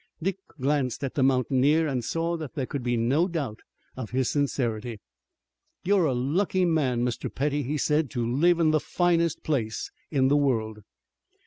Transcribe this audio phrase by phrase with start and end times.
[0.19, 3.59] Dick glanced at the mountaineer, and saw that there could be no doubt
[3.95, 4.99] of his sincerity.
[5.83, 7.31] "You're a lucky man, Mr.
[7.31, 10.79] Petty," he said, "to live in the finest place in the world."